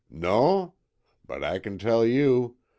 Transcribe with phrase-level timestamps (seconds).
[0.09, 0.71] NON?
[1.27, 2.55] But I can tell you.